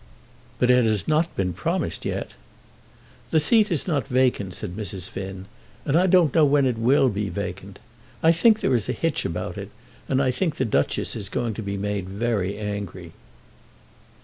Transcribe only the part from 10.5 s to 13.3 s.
the Duchess is going to be made very angry."